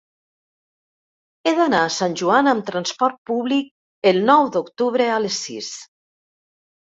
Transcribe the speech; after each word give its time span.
He 1.43 1.51
d'anar 1.59 1.81
a 1.87 1.91
Sant 1.95 2.15
Joan 2.21 2.49
amb 2.53 2.65
transport 2.69 3.19
públic 3.33 3.69
el 4.13 4.19
nou 4.31 4.49
d'octubre 4.57 5.11
a 5.19 5.21
les 5.27 5.39
sis. 5.51 5.69